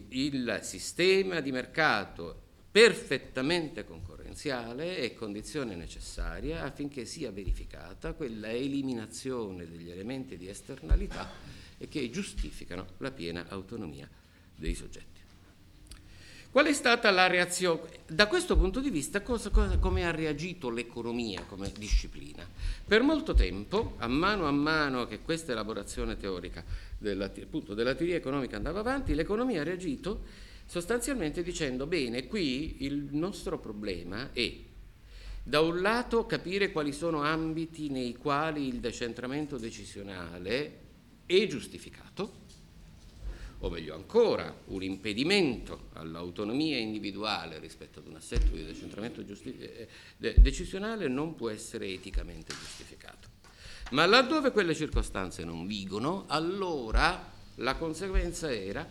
il 0.09 0.59
sistema 0.63 1.39
di 1.39 1.51
mercato 1.51 2.47
perfettamente 2.71 3.83
concorrenziale 3.83 4.97
è 4.97 5.13
condizione 5.13 5.75
necessaria 5.75 6.63
affinché 6.63 7.05
sia 7.05 7.31
verificata 7.31 8.13
quella 8.13 8.49
eliminazione 8.51 9.67
degli 9.67 9.89
elementi 9.89 10.38
di 10.38 10.47
esternalità 10.47 11.29
che 11.88 12.09
giustificano 12.09 12.85
la 12.97 13.11
piena 13.11 13.45
autonomia 13.47 14.07
dei 14.55 14.75
soggetti. 14.75 15.09
Qual 16.51 16.65
è 16.65 16.74
stata 16.74 17.12
la 17.12 17.27
reazione? 17.27 17.82
Da 18.08 18.25
questo 18.25 18.58
punto 18.58 18.79
di 18.79 18.89
vista, 18.89 19.22
cosa, 19.22 19.51
cosa, 19.51 19.77
come 19.77 20.08
ha 20.08 20.10
reagito 20.10 20.72
l'economia 20.72 21.44
come 21.44 21.72
disciplina? 21.77 22.44
Per 22.88 23.03
molto 23.03 23.36
tempo, 23.36 23.94
a 24.00 24.08
mano 24.08 24.48
a 24.48 24.51
mano 24.51 25.06
che 25.06 25.20
questa 25.20 25.51
elaborazione 25.51 26.18
teorica 26.18 26.65
della, 26.98 27.25
appunto, 27.25 27.75
della 27.75 27.94
teoria 27.94 28.15
economica 28.15 28.56
andava 28.56 28.79
avanti, 28.79 29.13
l'economia 29.13 29.62
ha 29.62 29.63
reagito 29.63 30.24
sostanzialmente 30.65 31.44
dicendo, 31.44 31.86
bene, 31.86 32.25
qui 32.25 32.84
il 32.84 33.10
nostro 33.12 33.60
problema 33.60 34.32
è 34.34 34.51
da 35.44 35.62
un 35.62 35.82
lato 35.82 36.25
capire 36.25 36.72
quali 36.72 36.94
sono 36.94 37.22
ambiti 37.22 37.89
nei 37.91 38.15
quali 38.15 38.68
il 38.68 38.79
decentramento 38.79 39.58
decisionale 39.58 40.79
è 41.27 41.46
giustificato, 41.46 42.32
o 43.60 43.70
meglio 43.70 43.94
ancora, 43.94 44.56
un 44.68 44.84
impedimento 44.84 45.89
all'autonomia 45.94 46.78
individuale 46.78 47.60
rispetto 47.60 48.00
ad 48.00 48.08
un 48.08 48.16
assetto 48.16 48.56
di 48.56 48.63
decentramento 48.63 49.25
giusti- 49.25 49.58
eh, 49.58 49.88
de- 50.18 50.36
decisionale 50.38 51.08
non 51.08 51.36
può 51.36 51.50
essere 51.50 51.88
eticamente 51.88 52.54
giustificato. 52.54 53.28
Ma 53.92 54.06
laddove 54.06 54.51
quelle 54.51 54.75
circostanze 54.75 55.44
non 55.44 55.66
vigono, 55.68 56.25
allora 56.28 57.32
la 57.56 57.75
conseguenza 57.75 58.51
era 58.51 58.88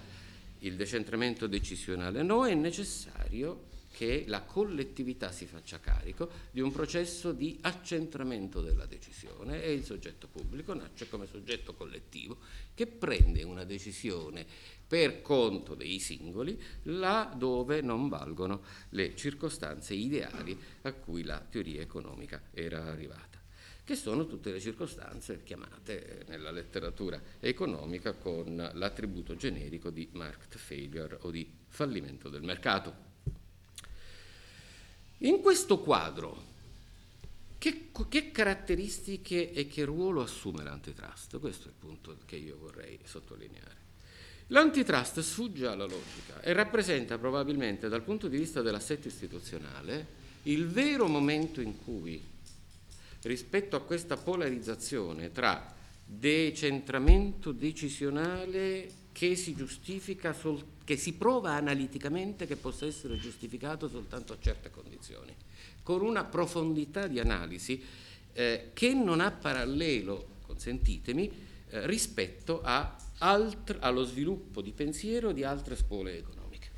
il 0.60 0.74
decentramento 0.74 1.46
decisionale 1.46 2.22
no, 2.22 2.46
è 2.46 2.54
necessario 2.54 3.66
che 3.98 4.22
la 4.28 4.42
collettività 4.42 5.32
si 5.32 5.44
faccia 5.44 5.80
carico 5.80 6.30
di 6.52 6.60
un 6.60 6.70
processo 6.70 7.32
di 7.32 7.58
accentramento 7.62 8.60
della 8.60 8.86
decisione 8.86 9.60
e 9.60 9.72
il 9.72 9.82
soggetto 9.82 10.28
pubblico 10.28 10.72
nasce 10.72 11.08
come 11.08 11.26
soggetto 11.26 11.74
collettivo 11.74 12.38
che 12.74 12.86
prende 12.86 13.42
una 13.42 13.64
decisione 13.64 14.46
per 14.86 15.20
conto 15.20 15.74
dei 15.74 15.98
singoli 15.98 16.62
là 16.84 17.34
dove 17.36 17.80
non 17.80 18.08
valgono 18.08 18.62
le 18.90 19.16
circostanze 19.16 19.94
ideali 19.94 20.56
a 20.82 20.92
cui 20.92 21.24
la 21.24 21.40
teoria 21.40 21.80
economica 21.80 22.40
era 22.52 22.84
arrivata, 22.84 23.42
che 23.82 23.96
sono 23.96 24.28
tutte 24.28 24.52
le 24.52 24.60
circostanze 24.60 25.42
chiamate 25.42 26.24
nella 26.28 26.52
letteratura 26.52 27.20
economica 27.40 28.12
con 28.12 28.54
l'attributo 28.74 29.34
generico 29.34 29.90
di 29.90 30.08
market 30.12 30.56
failure 30.56 31.18
o 31.22 31.32
di 31.32 31.52
fallimento 31.66 32.28
del 32.28 32.44
mercato. 32.44 33.07
In 35.22 35.40
questo 35.40 35.80
quadro, 35.80 36.44
che, 37.58 37.90
che, 38.08 38.30
caratteristiche 38.30 39.52
e 39.52 39.66
che 39.66 39.84
ruolo 39.84 40.22
assume 40.22 40.62
l'antitrust? 40.62 41.40
Questo 41.40 41.64
è 41.64 41.68
il 41.68 41.74
punto 41.76 42.16
che 42.24 42.36
io 42.36 42.56
vorrei 42.56 42.98
sottolineare. 43.02 43.76
L'antitrust 44.48 45.20
sfugge 45.20 45.66
alla 45.66 45.84
logica 45.84 46.40
e 46.40 46.52
rappresenta 46.52 47.18
probabilmente 47.18 47.88
dal 47.88 48.02
punto 48.02 48.28
di 48.28 48.38
vista 48.38 48.62
dell'assetto 48.62 49.08
istituzionale 49.08 50.06
il 50.44 50.68
vero 50.68 51.08
momento 51.08 51.60
in 51.60 51.76
cui, 51.82 52.22
rispetto 53.22 53.74
a 53.74 53.82
questa 53.82 54.16
polarizzazione 54.16 55.32
tra 55.32 55.74
decentramento 56.04 57.50
decisionale 57.50 58.97
che 59.18 59.34
si 59.34 59.56
giustifica 59.56 60.32
soltanto 60.32 60.76
che 60.88 60.96
si 60.96 61.12
prova 61.12 61.52
analiticamente 61.52 62.46
che 62.46 62.56
possa 62.56 62.86
essere 62.86 63.18
giustificato 63.18 63.90
soltanto 63.90 64.32
a 64.32 64.38
certe 64.40 64.70
condizioni, 64.70 65.34
con 65.82 66.00
una 66.00 66.24
profondità 66.24 67.06
di 67.08 67.20
analisi 67.20 67.84
eh, 68.32 68.70
che 68.72 68.94
non 68.94 69.20
ha 69.20 69.30
parallelo, 69.30 70.36
consentitemi, 70.46 71.30
eh, 71.68 71.86
rispetto 71.86 72.62
alt- 72.62 73.76
allo 73.80 74.04
sviluppo 74.04 74.62
di 74.62 74.72
pensiero 74.72 75.32
di 75.32 75.44
altre 75.44 75.76
scuole 75.76 76.16
economiche. 76.16 76.70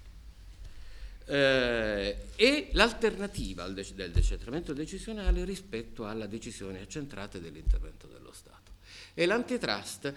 Eh, 1.26 2.16
e 2.34 2.70
l'alternativa 2.72 3.68
de- 3.68 3.86
del 3.94 4.10
decentramento 4.10 4.72
decisionale 4.72 5.44
rispetto 5.44 6.04
alla 6.04 6.26
decisione 6.26 6.80
accentrata 6.80 7.38
dell'intervento 7.38 8.08
dello 8.08 8.32
Stato. 8.32 8.72
E 9.14 9.24
l'antitrust 9.24 10.12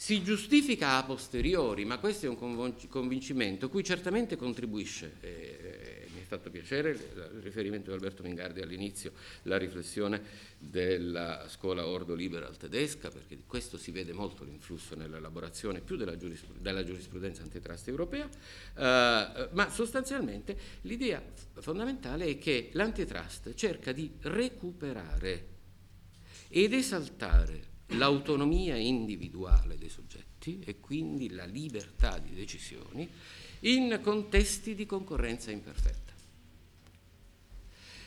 si 0.00 0.22
giustifica 0.22 0.92
a 0.92 1.02
posteriori, 1.02 1.84
ma 1.84 1.98
questo 1.98 2.26
è 2.26 2.28
un 2.28 2.76
convincimento 2.88 3.68
cui 3.68 3.82
certamente 3.82 4.36
contribuisce, 4.36 5.16
eh, 5.18 6.06
mi 6.14 6.20
è 6.20 6.24
fatto 6.24 6.50
piacere 6.50 6.90
il 6.90 7.40
riferimento 7.42 7.90
di 7.90 7.96
Alberto 7.96 8.22
Mingardi 8.22 8.60
all'inizio, 8.60 9.10
la 9.42 9.58
riflessione 9.58 10.22
della 10.56 11.46
scuola 11.48 11.84
ordo 11.84 12.14
liberal 12.14 12.56
tedesca, 12.56 13.10
perché 13.10 13.34
di 13.34 13.42
questo 13.44 13.76
si 13.76 13.90
vede 13.90 14.12
molto 14.12 14.44
l'influsso 14.44 14.94
nell'elaborazione 14.94 15.80
più 15.80 15.96
della, 15.96 16.16
giurisprudenza, 16.16 16.62
della 16.62 16.84
giurisprudenza 16.84 17.42
antitrust 17.42 17.88
europea, 17.88 18.28
eh, 18.28 19.48
ma 19.50 19.68
sostanzialmente 19.68 20.56
l'idea 20.82 21.20
fondamentale 21.54 22.26
è 22.26 22.38
che 22.38 22.70
l'antitrust 22.74 23.52
cerca 23.54 23.90
di 23.90 24.12
recuperare 24.20 25.56
ed 26.46 26.72
esaltare 26.72 27.77
l'autonomia 27.92 28.76
individuale 28.76 29.78
dei 29.78 29.88
soggetti 29.88 30.60
e 30.64 30.80
quindi 30.80 31.30
la 31.30 31.44
libertà 31.44 32.18
di 32.18 32.34
decisioni 32.34 33.08
in 33.60 34.00
contesti 34.02 34.74
di 34.74 34.86
concorrenza 34.86 35.50
imperfetta. 35.50 36.12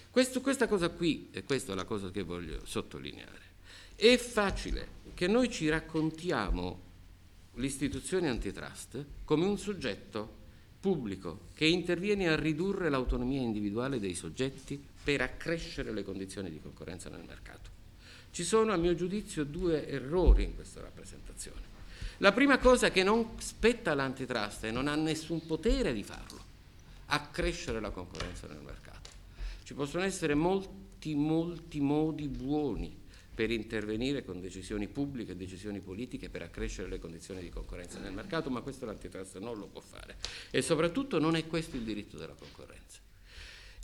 Questo, 0.10 0.42
questa 0.42 0.68
cosa 0.68 0.90
qui, 0.90 1.30
e 1.32 1.44
questa 1.44 1.72
è 1.72 1.76
la 1.76 1.86
cosa 1.86 2.12
che 2.12 2.24
voglio 2.24 2.66
sottolineare, 2.66 3.50
è 3.96 4.18
facile 4.18 5.00
che 5.14 5.28
noi 5.28 5.50
ci 5.50 5.70
raccontiamo 5.70 6.90
l'istituzione 7.56 8.28
antitrust 8.28 9.06
come 9.24 9.46
un 9.46 9.58
soggetto 9.58 10.40
pubblico 10.80 11.48
che 11.54 11.66
interviene 11.66 12.28
a 12.28 12.36
ridurre 12.36 12.90
l'autonomia 12.90 13.42
individuale 13.42 14.00
dei 14.00 14.16
soggetti 14.16 14.84
per 15.04 15.22
accrescere 15.22 15.94
le 15.94 16.04
condizioni 16.04 16.50
di 16.50 16.60
concorrenza 16.60 17.10
nel 17.10 17.24
mercato. 17.26 17.81
Ci 18.32 18.44
sono 18.46 18.72
a 18.72 18.78
mio 18.78 18.96
giudizio 18.96 19.44
due 19.44 19.88
errori 19.88 20.44
in 20.44 20.56
questa 20.56 20.80
rappresentazione. 20.82 21.70
La 22.20 22.32
prima 22.32 22.60
cosa 22.60 22.88
è 22.88 22.92
che 22.92 23.04
non 23.04 23.32
spetta 23.40 23.92
all'antitrust 23.92 24.64
e 24.64 24.72
non 24.72 24.88
ha 24.88 24.96
nessun 24.96 25.46
potere 25.46 25.92
di 25.94 26.04
farlo, 26.04 26.40
accrescere 27.08 27.82
la 27.82 27.90
concorrenza 27.90 28.48
nel 28.48 28.62
mercato. 28.62 29.10
Ci 29.64 29.74
possono 29.74 30.04
essere 30.04 30.34
molti, 30.34 31.14
molti 31.14 31.82
modi 31.82 32.28
buoni 32.28 33.00
per 33.34 33.52
intervenire 33.52 34.24
con 34.24 34.40
decisioni 34.40 34.88
pubbliche 34.88 35.32
e 35.32 35.36
decisioni 35.36 35.80
politiche 35.80 36.30
per 36.30 36.44
accrescere 36.44 36.88
le 36.88 37.00
condizioni 37.00 37.42
di 37.42 37.50
concorrenza 37.50 38.00
nel 38.00 38.14
mercato, 38.14 38.50
ma 38.50 38.62
questo 38.62 38.86
l'antitrust 38.86 39.40
non 39.40 39.58
lo 39.58 39.68
può 39.68 39.82
fare. 39.82 40.16
E 40.52 40.62
soprattutto 40.62 41.20
non 41.20 41.36
è 41.36 41.48
questo 41.48 41.76
il 41.76 41.84
diritto 41.84 42.18
della 42.18 42.36
concorrenza. 42.36 43.00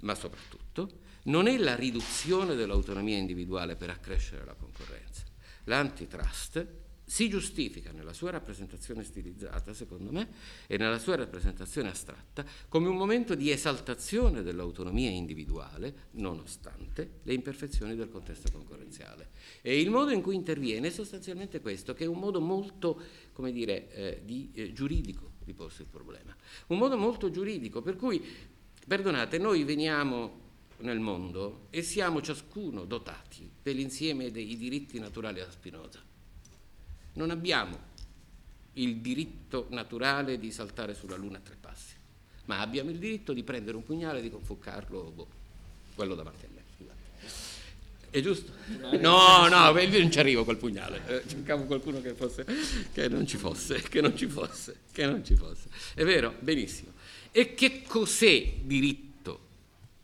Ma 0.01 0.15
soprattutto 0.15 0.99
non 1.27 1.47
è 1.47 1.57
la 1.57 1.75
riduzione 1.75 2.55
dell'autonomia 2.55 3.17
individuale 3.17 3.75
per 3.75 3.89
accrescere 3.89 4.45
la 4.45 4.53
concorrenza. 4.53 5.23
L'antitrust 5.65 6.65
si 7.09 7.29
giustifica 7.29 7.91
nella 7.93 8.11
sua 8.11 8.31
rappresentazione 8.31 9.01
stilizzata, 9.01 9.73
secondo 9.73 10.11
me, 10.11 10.27
e 10.67 10.75
nella 10.75 10.99
sua 10.99 11.15
rappresentazione 11.15 11.89
astratta, 11.89 12.45
come 12.67 12.89
un 12.89 12.97
momento 12.97 13.33
di 13.33 13.49
esaltazione 13.49 14.43
dell'autonomia 14.43 15.09
individuale, 15.09 16.09
nonostante 16.11 17.19
le 17.23 17.33
imperfezioni 17.33 17.95
del 17.95 18.09
contesto 18.09 18.51
concorrenziale. 18.51 19.29
E 19.61 19.79
il 19.79 19.89
modo 19.89 20.11
in 20.11 20.21
cui 20.21 20.35
interviene 20.35 20.87
è 20.87 20.91
sostanzialmente 20.91 21.61
questo, 21.61 21.93
che 21.93 22.03
è 22.03 22.07
un 22.07 22.19
modo 22.19 22.41
molto, 22.41 23.01
come 23.31 23.53
dire, 23.53 23.89
eh, 23.93 24.21
di, 24.25 24.51
eh, 24.53 24.73
giuridico 24.73 25.31
di 25.45 25.53
porsi 25.53 25.83
il 25.83 25.87
problema. 25.89 26.35
Un 26.67 26.77
modo 26.77 26.97
molto 26.97 27.29
giuridico, 27.29 27.81
per 27.81 27.95
cui, 27.95 28.21
perdonate, 28.85 29.37
noi 29.37 29.63
veniamo 29.63 30.46
nel 30.79 30.99
mondo 30.99 31.67
e 31.69 31.81
siamo 31.81 32.21
ciascuno 32.21 32.85
dotati 32.85 33.49
dell'insieme 33.61 34.31
dei 34.31 34.57
diritti 34.57 34.99
naturali 34.99 35.39
a 35.39 35.49
Spinoza. 35.49 36.01
Non 37.13 37.31
abbiamo 37.31 37.95
il 38.73 38.97
diritto 38.97 39.67
naturale 39.69 40.37
di 40.37 40.51
saltare 40.51 40.93
sulla 40.93 41.15
luna 41.15 41.37
a 41.37 41.41
tre 41.41 41.57
passi, 41.59 41.95
ma 42.45 42.59
abbiamo 42.59 42.91
il 42.91 42.97
diritto 42.97 43.33
di 43.33 43.43
prendere 43.43 43.75
un 43.75 43.83
pugnale 43.83 44.19
e 44.19 44.21
di 44.21 44.29
confuccarlo, 44.29 45.11
boh, 45.15 45.27
quello 45.95 46.15
davanti 46.15 46.45
a 46.45 46.49
me. 46.53 46.65
È 48.09 48.21
giusto? 48.21 48.51
No, 48.99 49.47
no, 49.47 49.79
io 49.79 49.99
non 49.99 50.11
ci 50.11 50.19
arrivo 50.19 50.45
col 50.45 50.57
pugnale. 50.57 51.01
Eh, 51.07 51.27
cercavo 51.27 51.65
qualcuno 51.65 52.01
che, 52.01 52.13
fosse, 52.13 52.45
che 52.93 53.09
non 53.09 53.27
ci 53.27 53.37
fosse, 53.37 53.81
che 53.81 53.99
non 53.99 54.15
ci 54.15 54.27
fosse, 54.27 54.79
che 54.91 55.05
non 55.05 55.23
ci 55.25 55.35
fosse. 55.35 55.67
È 55.93 56.03
vero? 56.05 56.35
Benissimo. 56.39 56.93
E 57.31 57.53
che 57.53 57.81
cos'è 57.83 58.53
diritto? 58.63 59.06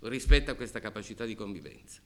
Rispetto 0.04 0.52
a 0.52 0.56
questa 0.56 0.80
capacità 0.80 1.26
di 1.26 1.36
convivenza. 1.36 2.02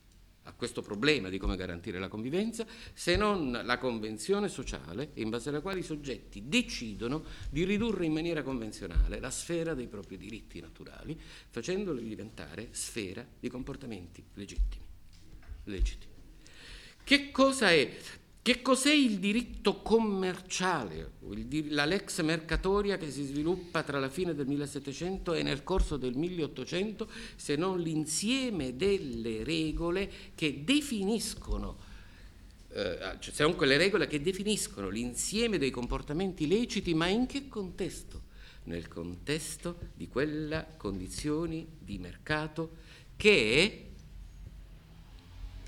a 0.47 0.53
questo 0.53 0.81
problema 0.81 1.27
di 1.27 1.37
come 1.37 1.57
garantire 1.57 1.99
la 1.99 2.07
convivenza 2.07 2.65
se 2.93 3.17
non 3.17 3.51
la 3.65 3.77
convenzione 3.77 4.47
sociale 4.47 5.11
in 5.15 5.29
base 5.29 5.49
alla 5.49 5.59
quale 5.59 5.79
i 5.79 5.83
soggetti 5.83 6.47
decidono 6.47 7.25
di 7.49 7.65
ridurre 7.65 8.05
in 8.05 8.13
maniera 8.13 8.43
convenzionale 8.43 9.19
la 9.19 9.29
sfera 9.29 9.73
dei 9.73 9.87
propri 9.87 10.17
diritti 10.17 10.61
naturali, 10.61 11.19
facendoli 11.49 12.01
diventare 12.07 12.69
sfera 12.71 13.25
di 13.37 13.49
comportamenti 13.49 14.23
legittimi. 14.35 14.85
Legitimi. 15.65 16.13
Che 17.03 17.31
cosa 17.31 17.71
è? 17.71 17.97
Che 18.47 18.61
cos'è 18.61 18.93
il 18.93 19.19
diritto 19.19 19.81
commerciale, 19.81 21.15
la 21.67 21.83
lex 21.83 22.21
mercatoria 22.21 22.95
che 22.95 23.11
si 23.11 23.25
sviluppa 23.25 23.83
tra 23.83 23.99
la 23.99 24.07
fine 24.07 24.33
del 24.33 24.47
1700 24.47 25.33
e 25.33 25.43
nel 25.43 25.65
corso 25.65 25.97
del 25.97 26.15
1800, 26.15 27.09
se 27.35 27.57
non 27.57 27.77
l'insieme 27.81 28.77
delle 28.77 29.43
regole 29.43 30.09
che 30.33 30.63
definiscono, 30.63 31.77
eh, 32.69 33.17
cioè 33.19 33.33
se 33.33 33.43
non 33.43 33.57
quelle 33.57 33.75
regole 33.75 34.07
che 34.07 34.21
definiscono 34.21 34.87
l'insieme 34.87 35.57
dei 35.57 35.69
comportamenti 35.69 36.47
leciti, 36.47 36.93
ma 36.93 37.07
in 37.07 37.25
che 37.25 37.49
contesto? 37.49 38.21
Nel 38.63 38.87
contesto 38.87 39.77
di 39.93 40.07
quelle 40.07 40.67
condizioni 40.77 41.67
di 41.77 41.97
mercato 41.97 42.77
che 43.17 43.89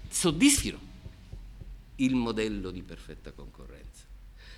soddisfino 0.07 0.87
il 1.99 2.15
modello 2.15 2.71
di 2.71 2.81
perfetta 2.81 3.31
concorrenza. 3.31 4.05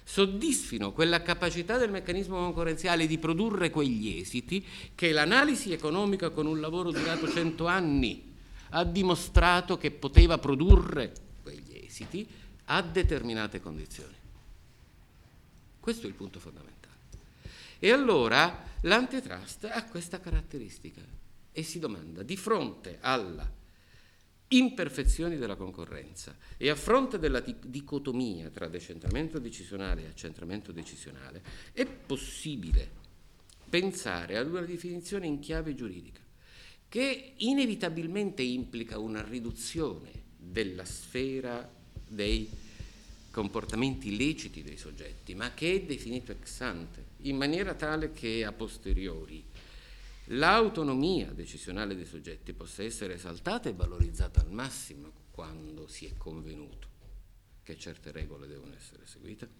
Soddisfino 0.03 0.91
quella 0.91 1.21
capacità 1.21 1.77
del 1.77 1.91
meccanismo 1.91 2.37
concorrenziale 2.37 3.07
di 3.07 3.17
produrre 3.17 3.69
quegli 3.69 4.19
esiti 4.19 4.65
che 4.95 5.11
l'analisi 5.11 5.71
economica 5.71 6.31
con 6.31 6.47
un 6.47 6.59
lavoro 6.59 6.91
durato 6.91 7.29
cento 7.29 7.67
anni 7.67 8.29
ha 8.69 8.83
dimostrato 8.83 9.77
che 9.77 9.91
poteva 9.91 10.37
produrre 10.37 11.13
quegli 11.43 11.81
esiti 11.85 12.27
a 12.65 12.81
determinate 12.81 13.61
condizioni. 13.61 14.15
Questo 15.79 16.05
è 16.05 16.09
il 16.09 16.15
punto 16.15 16.39
fondamentale. 16.39 16.79
E 17.79 17.91
allora 17.91 18.63
l'antitrust 18.81 19.65
ha 19.65 19.83
questa 19.85 20.19
caratteristica 20.19 21.01
e 21.51 21.63
si 21.63 21.79
domanda 21.79 22.23
di 22.23 22.37
fronte 22.37 22.97
alla 23.01 23.49
imperfezioni 24.51 25.37
della 25.37 25.55
concorrenza. 25.55 26.35
E 26.57 26.69
a 26.69 26.75
fronte 26.75 27.19
della 27.19 27.39
dicotomia 27.39 28.49
tra 28.49 28.67
decentramento 28.67 29.39
decisionale 29.39 30.03
e 30.03 30.07
accentramento 30.07 30.71
decisionale 30.71 31.41
è 31.73 31.85
possibile 31.85 32.99
pensare 33.69 34.37
ad 34.37 34.47
una 34.47 34.61
definizione 34.61 35.27
in 35.27 35.39
chiave 35.39 35.75
giuridica 35.75 36.19
che 36.89 37.33
inevitabilmente 37.37 38.41
implica 38.41 38.99
una 38.99 39.23
riduzione 39.23 40.11
della 40.37 40.83
sfera 40.83 41.69
dei 42.05 42.49
comportamenti 43.31 44.17
leciti 44.17 44.61
dei 44.61 44.75
soggetti, 44.75 45.33
ma 45.33 45.53
che 45.53 45.73
è 45.73 45.81
definito 45.83 46.33
ex 46.33 46.59
ante, 46.59 47.05
in 47.21 47.37
maniera 47.37 47.75
tale 47.75 48.11
che 48.11 48.43
a 48.43 48.51
posteriori 48.51 49.41
l'autonomia 50.31 51.31
decisionale 51.31 51.95
dei 51.95 52.05
soggetti 52.05 52.53
possa 52.53 52.83
essere 52.83 53.15
esaltata 53.15 53.69
e 53.69 53.73
valorizzata 53.73 54.41
al 54.41 54.51
massimo 54.51 55.11
quando 55.31 55.87
si 55.87 56.05
è 56.05 56.15
convenuto 56.17 56.89
che 57.63 57.77
certe 57.77 58.11
regole 58.11 58.47
devono 58.47 58.73
essere 58.75 59.05
seguite. 59.05 59.59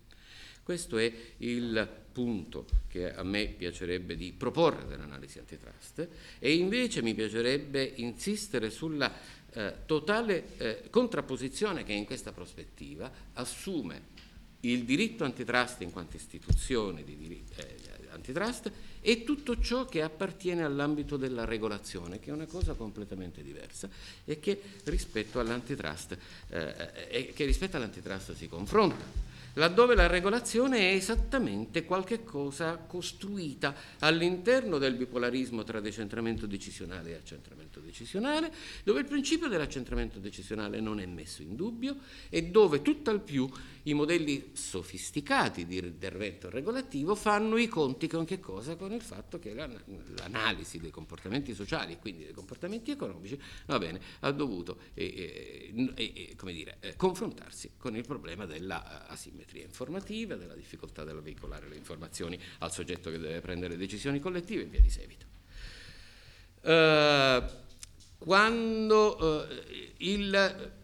Questo 0.63 0.97
è 0.97 1.11
il 1.37 1.89
punto 2.11 2.65
che 2.87 3.11
a 3.11 3.23
me 3.23 3.47
piacerebbe 3.47 4.15
di 4.15 4.31
proporre 4.31 4.85
dell'analisi 4.85 5.39
antitrust 5.39 6.07
e 6.39 6.53
invece 6.53 7.01
mi 7.01 7.15
piacerebbe 7.15 7.83
insistere 7.83 8.69
sulla 8.69 9.11
eh, 9.53 9.77
totale 9.85 10.57
eh, 10.57 10.89
contrapposizione 10.89 11.83
che 11.83 11.93
in 11.93 12.05
questa 12.05 12.31
prospettiva 12.31 13.11
assume 13.33 14.19
il 14.61 14.85
diritto 14.85 15.23
antitrust 15.23 15.81
in 15.81 15.91
quanto 15.91 16.15
istituzione 16.15 17.03
di 17.03 17.43
eh, 17.55 17.75
antitrust 18.11 18.71
e 19.01 19.23
tutto 19.23 19.59
ciò 19.59 19.85
che 19.85 20.01
appartiene 20.01 20.63
all'ambito 20.63 21.17
della 21.17 21.45
regolazione, 21.45 22.19
che 22.19 22.29
è 22.29 22.33
una 22.33 22.45
cosa 22.45 22.73
completamente 22.73 23.41
diversa 23.41 23.89
e 24.25 24.39
che 24.39 24.61
rispetto 24.85 25.39
all'antitrust, 25.39 26.17
eh, 26.49 27.31
che 27.33 27.45
rispetto 27.45 27.77
all'antitrust 27.77 28.33
si 28.33 28.47
confronta 28.47 29.29
laddove 29.55 29.95
la 29.95 30.07
regolazione 30.07 30.91
è 30.91 30.93
esattamente 30.93 31.83
qualche 31.83 32.23
cosa 32.23 32.77
costruita 32.77 33.75
all'interno 33.99 34.77
del 34.77 34.95
bipolarismo 34.95 35.63
tra 35.63 35.81
decentramento 35.81 36.45
decisionale 36.45 37.11
e 37.11 37.15
accentramento 37.15 37.79
decisionale, 37.79 38.51
dove 38.83 39.01
il 39.01 39.05
principio 39.05 39.47
dell'accentramento 39.47 40.19
decisionale 40.19 40.79
non 40.79 40.99
è 40.99 41.05
messo 41.05 41.41
in 41.41 41.55
dubbio 41.55 41.97
e 42.29 42.43
dove 42.43 42.81
tutt'al 42.81 43.21
più 43.21 43.49
i 43.83 43.93
modelli 43.93 44.51
sofisticati 44.53 45.65
di 45.65 45.77
intervento 45.77 46.49
regolativo 46.49 47.15
fanno 47.15 47.57
i 47.57 47.67
conti 47.67 48.07
con? 48.07 48.25
Con 48.77 48.91
il 48.91 49.01
fatto 49.01 49.39
che 49.39 49.53
l'analisi 49.53 50.79
dei 50.79 50.91
comportamenti 50.91 51.53
sociali 51.53 51.93
e 51.93 51.99
quindi 51.99 52.25
dei 52.25 52.33
comportamenti 52.33 52.91
economici 52.91 53.39
bene, 53.79 53.99
ha 54.19 54.31
dovuto 54.31 54.77
eh, 54.93 55.71
eh, 55.73 56.35
dire, 56.51 56.77
eh, 56.79 56.95
confrontarsi 56.95 57.71
con 57.77 57.95
il 57.95 58.05
problema 58.05 58.45
dell'asimmetria 58.45 59.63
informativa, 59.63 60.35
della 60.35 60.55
difficoltà 60.55 61.03
di 61.03 61.13
veicolare 61.21 61.67
le 61.67 61.75
informazioni 61.75 62.39
al 62.59 62.71
soggetto 62.71 63.09
che 63.09 63.17
deve 63.17 63.41
prendere 63.41 63.77
decisioni 63.77 64.19
collettive 64.19 64.63
e 64.63 64.65
via 64.65 64.81
di 64.81 64.89
seguito. 64.89 65.25
Uh, 66.61 67.43
quando 68.19 69.17
uh, 69.19 69.45
il 69.97 70.79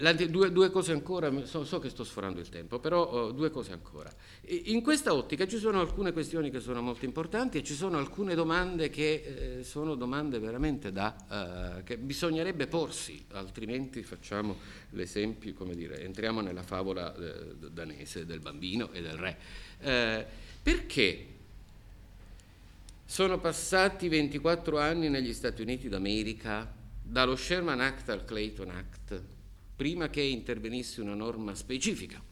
Due, 0.00 0.50
due, 0.50 0.70
cose 0.70 0.92
ancora, 0.92 1.30
so, 1.44 1.62
so, 1.66 1.78
che 1.78 1.90
sto 1.90 2.04
sforando 2.04 2.40
il 2.40 2.48
tempo, 2.48 2.78
però 2.78 3.06
oh, 3.06 3.32
due 3.32 3.50
cose 3.50 3.72
ancora. 3.72 4.10
In 4.46 4.80
questa 4.80 5.12
ottica 5.12 5.46
ci 5.46 5.58
sono 5.58 5.78
alcune 5.78 6.12
questioni 6.12 6.50
che 6.50 6.58
sono 6.58 6.80
molto 6.80 7.04
importanti 7.04 7.58
e 7.58 7.62
ci 7.62 7.74
sono 7.74 7.98
alcune 7.98 8.34
domande 8.34 8.88
che 8.88 9.58
eh, 9.58 9.62
sono 9.62 9.96
domande 9.96 10.38
veramente 10.38 10.90
da, 10.90 11.76
uh, 11.78 11.82
che 11.84 11.98
bisognerebbe 11.98 12.66
porsi, 12.66 13.22
altrimenti 13.32 14.02
facciamo 14.02 14.56
l'esempio, 14.90 15.52
come 15.52 15.74
dire, 15.74 16.00
entriamo 16.00 16.40
nella 16.40 16.62
favola 16.62 17.14
eh, 17.14 17.56
danese 17.70 18.24
del 18.24 18.40
bambino 18.40 18.90
e 18.92 19.02
del 19.02 19.18
re. 19.18 19.38
Eh, 19.80 20.26
perché 20.62 21.26
sono 23.04 23.38
passati 23.38 24.08
24 24.08 24.78
anni 24.78 25.10
negli 25.10 25.34
Stati 25.34 25.60
Uniti 25.60 25.90
d'America 25.90 26.72
dallo 27.02 27.36
Sherman 27.36 27.80
Act 27.80 28.08
al 28.08 28.24
Clayton 28.24 28.70
Act? 28.70 29.38
Prima 29.80 30.10
che 30.10 30.20
intervenisse 30.20 31.00
una 31.00 31.14
norma 31.14 31.54
specifica 31.54 32.22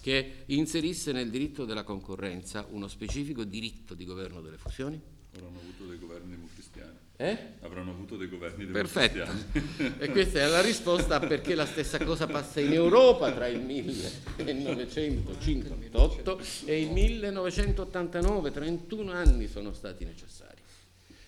che 0.00 0.42
inserisse 0.46 1.12
nel 1.12 1.30
diritto 1.30 1.64
della 1.64 1.84
concorrenza 1.84 2.66
uno 2.70 2.88
specifico 2.88 3.44
diritto 3.44 3.94
di 3.94 4.04
governo 4.04 4.40
delle 4.40 4.56
fusioni? 4.56 5.00
Avranno 5.36 5.60
avuto 5.60 5.84
dei 5.84 5.96
governi 5.96 6.30
democristiani. 6.30 6.98
Eh? 7.18 7.38
Avranno 7.60 7.92
avuto 7.92 8.16
dei 8.16 8.28
governi 8.28 8.66
Perfetto. 8.66 9.30
e 10.02 10.08
questa 10.08 10.40
è 10.40 10.48
la 10.48 10.60
risposta 10.60 11.20
perché 11.20 11.54
la 11.54 11.66
stessa 11.66 11.98
cosa 11.98 12.26
passa 12.26 12.58
in 12.58 12.72
Europa 12.72 13.30
tra 13.30 13.46
il 13.46 13.60
1958 13.60 16.40
e 16.64 16.80
il 16.80 16.90
1989, 16.90 18.50
31 18.50 19.12
anni 19.12 19.46
sono 19.46 19.72
stati 19.72 20.04
necessari 20.04 20.62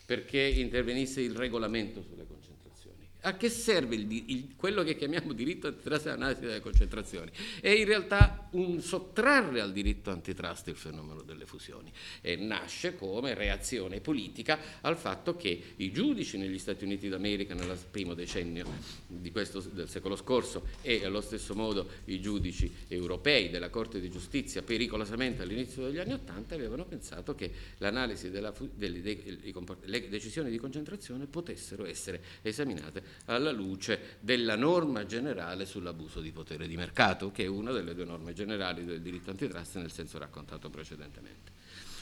perché 0.04 0.40
intervenisse 0.40 1.20
il 1.20 1.36
regolamento 1.36 2.02
sulle 2.02 2.26
concentrazioni 2.26 2.35
a 3.26 3.36
che 3.36 3.48
serve 3.48 3.96
il, 3.96 4.06
il, 4.10 4.54
quello 4.56 4.84
che 4.84 4.96
chiamiamo 4.96 5.32
diritto 5.32 5.66
e 5.66 6.10
analisi 6.10 6.42
delle 6.42 6.60
concentrazioni? 6.60 7.30
È 7.60 7.68
in 7.68 7.84
realtà 7.84 8.45
un 8.50 8.80
sottrarre 8.80 9.60
al 9.60 9.72
diritto 9.72 10.10
antitrust 10.10 10.68
il 10.68 10.76
fenomeno 10.76 11.22
delle 11.22 11.46
fusioni. 11.46 11.92
E 12.20 12.36
nasce 12.36 12.94
come 12.96 13.34
reazione 13.34 14.00
politica 14.00 14.58
al 14.80 14.96
fatto 14.96 15.36
che 15.36 15.74
i 15.76 15.92
giudici 15.92 16.38
negli 16.38 16.58
Stati 16.58 16.84
Uniti 16.84 17.08
d'America 17.08 17.54
nel 17.54 17.76
primo 17.90 18.14
decennio 18.14 18.64
questo, 19.32 19.60
del 19.60 19.88
secolo 19.88 20.16
scorso 20.16 20.68
e 20.82 21.04
allo 21.04 21.20
stesso 21.20 21.54
modo 21.54 21.88
i 22.06 22.20
giudici 22.20 22.72
europei 22.88 23.50
della 23.50 23.70
Corte 23.70 24.00
di 24.00 24.10
Giustizia 24.10 24.62
pericolosamente 24.62 25.42
all'inizio 25.42 25.84
degli 25.84 25.98
anni 25.98 26.12
Ottanta 26.12 26.54
avevano 26.54 26.84
pensato 26.84 27.34
che 27.34 27.52
l'analisi 27.78 28.30
della, 28.30 28.52
delle, 28.74 29.02
dei, 29.02 29.52
le 29.84 30.08
decisioni 30.08 30.50
di 30.50 30.58
concentrazione 30.58 31.26
potessero 31.26 31.84
essere 31.86 32.22
esaminate 32.42 33.02
alla 33.26 33.50
luce 33.50 34.16
della 34.20 34.56
norma 34.56 35.04
generale 35.06 35.66
sull'abuso 35.66 36.20
di 36.20 36.32
potere 36.32 36.66
di 36.66 36.76
mercato, 36.76 37.30
che 37.30 37.44
è 37.44 37.46
una 37.46 37.72
delle 37.72 37.94
due 37.94 38.04
norme 38.04 38.32
generali 38.36 38.84
del 38.84 39.00
diritto 39.00 39.30
antitrust 39.30 39.78
nel 39.78 39.90
senso 39.90 40.18
raccontato 40.18 40.70
precedentemente. 40.70 41.50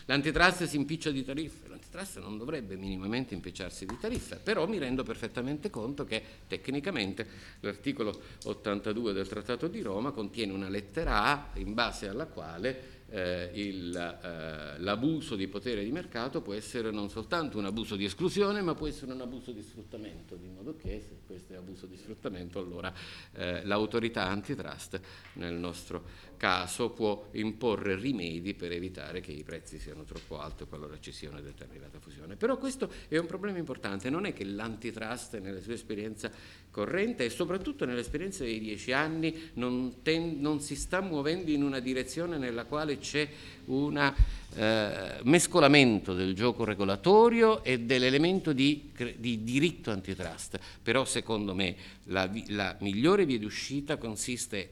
L'antitrust 0.07 0.65
si 0.65 0.77
impiccia 0.77 1.11
di 1.11 1.25
tariffe, 1.25 1.67
l'antitrust 1.67 2.19
non 2.19 2.37
dovrebbe 2.37 2.77
minimamente 2.77 3.33
impicciarsi 3.33 3.87
di 3.87 3.97
tariffe, 3.99 4.37
però 4.37 4.67
mi 4.67 4.77
rendo 4.77 5.03
perfettamente 5.03 5.71
conto 5.71 6.05
che 6.05 6.23
tecnicamente 6.47 7.27
l'articolo 7.61 8.21
82 8.45 9.15
del 9.15 9.27
Trattato 9.27 9.67
di 9.67 9.81
Roma 9.81 10.11
contiene 10.11 10.53
una 10.53 10.69
lettera 10.69 11.23
A 11.23 11.51
in 11.55 11.73
base 11.73 12.09
alla 12.09 12.27
quale 12.27 12.94
eh, 13.15 13.49
il, 13.53 13.95
eh, 13.95 14.81
l'abuso 14.81 15.37
di 15.37 15.47
potere 15.47 15.85
di 15.85 15.93
mercato 15.93 16.43
può 16.43 16.53
essere 16.53 16.91
non 16.91 17.09
soltanto 17.09 17.59
un 17.59 17.65
abuso 17.65 17.95
di 17.95 18.05
esclusione, 18.05 18.61
ma 18.61 18.75
può 18.75 18.89
essere 18.89 19.13
un 19.13 19.21
abuso 19.21 19.53
di 19.53 19.63
sfruttamento, 19.63 20.35
di 20.35 20.49
modo 20.49 20.75
che 20.77 21.01
se 21.01 21.21
questo 21.25 21.53
è 21.53 21.57
abuso 21.57 21.87
di 21.87 21.97
sfruttamento, 21.97 22.59
allora 22.59 22.93
eh, 23.35 23.65
l'autorità 23.65 24.27
antitrust 24.27 25.01
nel 25.35 25.55
nostro 25.55 26.33
caso 26.37 26.91
può 26.91 27.29
imporre 27.33 27.95
rimedi 27.95 28.53
per 28.55 28.73
evitare 28.73 29.21
che 29.21 29.31
i 29.31 29.45
prezzi 29.45 29.79
siano 29.79 30.03
troppo 30.03 30.41
alti 30.41 30.65
qualora 30.65 30.99
ci 30.99 31.13
sia 31.13 31.31
una 31.31 31.41
determinata 31.41 32.01
fusione. 32.01 32.35
Però 32.35 32.59
questo 32.59 32.91
è 33.07 33.17
un 33.17 33.27
problema 33.27 33.59
importante, 33.59 34.11
non 34.11 34.27
è 34.27 34.33
che 34.33 34.45
l'antitrust 34.45 35.39
nella 35.39 35.61
sua 35.61 35.75
esperienza 35.75 36.33
corrente 36.75 37.25
e 37.25 37.31
soprattutto 37.31 37.85
nell'esperienza 37.85 38.43
dei 38.43 38.59
dieci 38.59 38.91
anni 38.91 39.51
non, 39.55 40.03
ten, 40.03 40.41
non 40.41 40.59
si 40.61 40.75
sta 40.75 41.01
muovendo 41.01 41.53
in 41.53 41.63
una 41.63 41.79
direzione 41.79 42.37
nella 42.37 42.65
quale 42.65 42.99
c'è 42.99 43.29
un 43.67 44.13
eh, 44.57 45.21
mescolamento 45.23 46.15
del 46.15 46.35
gioco 46.35 46.65
regolatorio 46.65 47.63
e 47.63 47.79
dell'elemento 47.79 48.53
di, 48.53 48.91
di 49.17 49.45
diritto 49.45 49.93
antitrust. 49.93 50.59
Però 50.83 51.05
secondo 51.05 51.55
me 51.55 51.77
la, 52.07 52.29
la 52.49 52.77
migliore 52.81 53.25
via 53.25 53.39
d'uscita 53.39 53.97
consiste 53.97 54.71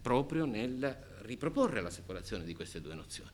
proprio 0.00 0.46
nel 0.46 0.96
riproporre 1.20 1.82
la 1.82 1.90
separazione 1.90 2.44
di 2.44 2.54
queste 2.54 2.80
due 2.80 2.94
nozioni. 2.94 3.30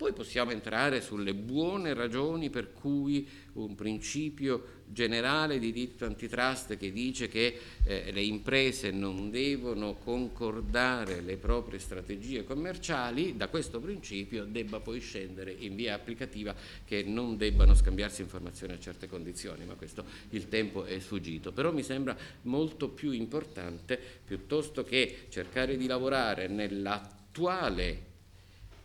Poi 0.00 0.14
possiamo 0.14 0.50
entrare 0.50 1.02
sulle 1.02 1.34
buone 1.34 1.92
ragioni 1.92 2.48
per 2.48 2.72
cui 2.72 3.28
un 3.52 3.74
principio 3.74 4.78
generale 4.86 5.58
di 5.58 5.72
diritto 5.72 6.06
antitrust 6.06 6.78
che 6.78 6.90
dice 6.90 7.28
che 7.28 7.58
eh, 7.84 8.10
le 8.10 8.22
imprese 8.22 8.92
non 8.92 9.28
devono 9.28 9.96
concordare 9.96 11.20
le 11.20 11.36
proprie 11.36 11.78
strategie 11.78 12.44
commerciali, 12.44 13.36
da 13.36 13.48
questo 13.48 13.78
principio 13.78 14.46
debba 14.46 14.80
poi 14.80 15.00
scendere 15.00 15.52
in 15.52 15.76
via 15.76 15.96
applicativa 15.96 16.54
che 16.86 17.02
non 17.02 17.36
debbano 17.36 17.74
scambiarsi 17.74 18.22
informazioni 18.22 18.72
a 18.72 18.78
certe 18.78 19.06
condizioni, 19.06 19.66
ma 19.66 19.74
questo 19.74 20.02
il 20.30 20.48
tempo 20.48 20.86
è 20.86 20.98
sfuggito. 20.98 21.52
Però 21.52 21.74
mi 21.74 21.82
sembra 21.82 22.16
molto 22.44 22.88
più 22.88 23.10
importante, 23.10 24.00
piuttosto 24.24 24.82
che 24.82 25.26
cercare 25.28 25.76
di 25.76 25.86
lavorare 25.86 26.48
nell'attuale 26.48 28.08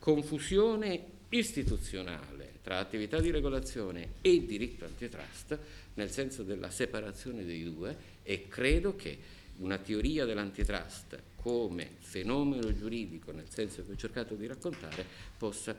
confusione 0.06 1.04
istituzionale 1.30 2.60
tra 2.62 2.78
attività 2.78 3.20
di 3.20 3.32
regolazione 3.32 4.14
e 4.22 4.46
diritto 4.46 4.86
antitrust, 4.86 5.58
nel 5.96 6.12
senso 6.12 6.44
della 6.44 6.70
separazione 6.70 7.44
dei 7.44 7.64
due, 7.64 7.98
e 8.22 8.48
credo 8.48 8.96
che 8.96 9.18
una 9.58 9.80
teoria 9.80 10.26
dell'antitrust 10.26 11.20
come 11.38 11.90
fenomeno 11.98 12.72
giuridico, 12.72 13.32
nel 13.32 13.50
senso 13.50 13.84
che 13.84 13.94
ho 13.94 13.96
cercato 13.96 14.36
di 14.36 14.46
raccontare, 14.46 15.04
possa 15.40 15.76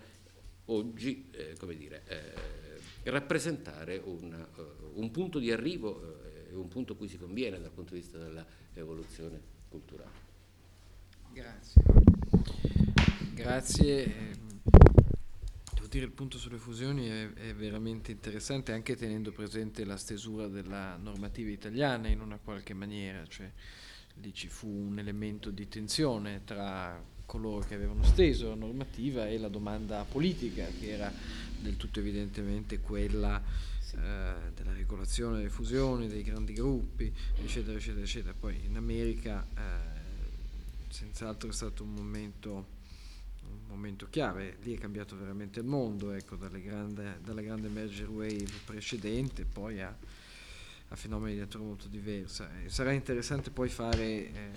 oggi 0.64 1.30
eh, 1.30 1.56
dire, 1.76 2.02
eh, 2.08 3.10
rappresentare 3.10 4.02
un, 4.02 4.44
uh, 4.56 5.00
un, 5.00 5.08
punto 5.12 5.38
di 5.38 5.52
arrivo 5.52 6.02
e 6.50 6.52
uh, 6.52 6.58
un 6.58 6.66
punto 6.66 6.96
cui 6.96 7.06
si 7.06 7.16
conviene 7.16 7.60
dal 7.60 7.70
punto 7.70 7.94
di 7.94 8.00
vista 8.00 8.18
dell'evoluzione 8.18 9.40
culturale. 9.68 10.24
Grazie. 11.32 12.85
Grazie. 13.36 14.34
Devo 15.74 15.86
dire 15.88 16.06
il 16.06 16.10
punto 16.10 16.38
sulle 16.38 16.56
fusioni 16.56 17.06
è, 17.06 17.32
è, 17.34 17.54
veramente 17.54 18.10
interessante 18.10 18.72
anche 18.72 18.96
tenendo 18.96 19.30
presente 19.30 19.84
la 19.84 19.98
stesura 19.98 20.48
della 20.48 20.96
normativa 20.96 21.50
italiana 21.50 22.08
in 22.08 22.22
una 22.22 22.38
qualche 22.42 22.72
maniera, 22.72 23.26
cioè 23.26 23.52
lì 24.22 24.32
ci 24.32 24.48
fu 24.48 24.68
un 24.68 24.98
elemento 24.98 25.50
di 25.50 25.68
tensione 25.68 26.44
tra 26.44 26.98
coloro 27.26 27.60
che 27.66 27.74
avevano 27.74 28.04
steso 28.04 28.48
la 28.48 28.54
normativa 28.54 29.28
e 29.28 29.36
la 29.36 29.48
domanda 29.48 30.02
politica 30.04 30.64
che 30.80 30.88
era 30.88 31.12
del 31.60 31.76
tutto 31.76 32.00
evidentemente 32.00 32.80
quella 32.80 33.38
eh, 33.38 34.34
della 34.54 34.72
regolazione 34.72 35.36
delle 35.36 35.50
fusioni, 35.50 36.08
dei 36.08 36.22
grandi 36.22 36.54
gruppi, 36.54 37.12
eccetera, 37.36 37.76
eccetera, 37.76 38.02
eccetera. 38.02 38.32
Poi 38.32 38.58
in 38.64 38.76
America 38.76 39.46
eh, 39.54 39.60
senz'altro 40.88 41.50
è 41.50 41.52
stato 41.52 41.82
un 41.82 41.92
momento 41.92 42.75
momento 43.76 44.08
chiave, 44.10 44.56
lì 44.62 44.74
è 44.74 44.78
cambiato 44.78 45.16
veramente 45.16 45.60
il 45.60 45.66
mondo, 45.66 46.12
ecco, 46.12 46.36
grande, 46.36 47.20
dalla 47.22 47.42
grande 47.42 47.68
merger 47.68 48.08
wave 48.08 48.46
precedente 48.64 49.44
poi 49.44 49.80
a, 49.80 49.96
a 50.88 50.96
fenomeni 50.96 51.34
di 51.34 51.40
natura 51.40 51.64
molto 51.64 51.88
diversa. 51.88 52.50
E 52.62 52.68
sarà 52.68 52.92
interessante 52.92 53.50
poi 53.50 53.68
fare 53.68 54.04
eh, 54.04 54.50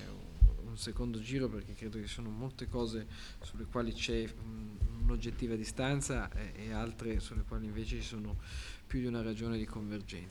un 0.64 0.78
secondo 0.78 1.20
giro 1.20 1.48
perché 1.50 1.74
credo 1.74 2.00
che 2.00 2.08
sono 2.08 2.30
molte 2.30 2.68
cose 2.68 3.08
sulle 3.42 3.66
quali 3.66 3.94
c'è 3.94 4.28
un, 4.44 4.70
un'oggettiva 5.04 5.56
distanza 5.56 6.32
e, 6.32 6.66
e 6.66 6.72
altre 6.72 7.20
sulle 7.20 7.44
quali 7.48 7.66
invece 7.66 7.98
ci 7.98 8.08
sono 8.08 8.38
più 8.86 9.00
di 9.00 9.06
una 9.06 9.22
ragione 9.22 9.58
di 9.58 9.66
convergenza. 9.66 10.28